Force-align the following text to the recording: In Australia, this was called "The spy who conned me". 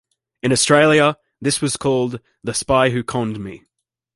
In 0.41 0.51
Australia, 0.51 1.15
this 1.41 1.61
was 1.61 1.77
called 1.77 2.21
"The 2.43 2.55
spy 2.55 2.89
who 2.89 3.03
conned 3.03 3.39
me". 3.39 3.65